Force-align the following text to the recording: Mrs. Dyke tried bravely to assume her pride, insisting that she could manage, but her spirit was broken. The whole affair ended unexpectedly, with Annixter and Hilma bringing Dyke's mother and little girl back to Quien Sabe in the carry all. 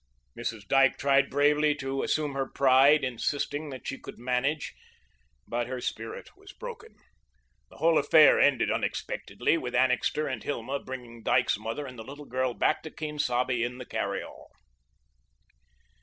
Mrs. 0.35 0.67
Dyke 0.67 0.97
tried 0.97 1.29
bravely 1.29 1.75
to 1.75 2.01
assume 2.01 2.33
her 2.33 2.47
pride, 2.49 3.03
insisting 3.03 3.69
that 3.69 3.85
she 3.85 3.99
could 3.99 4.17
manage, 4.17 4.73
but 5.47 5.67
her 5.67 5.79
spirit 5.79 6.35
was 6.35 6.51
broken. 6.51 6.95
The 7.69 7.77
whole 7.77 7.99
affair 7.99 8.39
ended 8.39 8.71
unexpectedly, 8.71 9.59
with 9.59 9.75
Annixter 9.75 10.27
and 10.27 10.41
Hilma 10.43 10.79
bringing 10.79 11.21
Dyke's 11.21 11.59
mother 11.59 11.85
and 11.85 11.97
little 11.99 12.25
girl 12.25 12.55
back 12.55 12.81
to 12.81 12.89
Quien 12.89 13.19
Sabe 13.19 13.61
in 13.61 13.77
the 13.77 13.85
carry 13.85 14.23
all. 14.23 14.49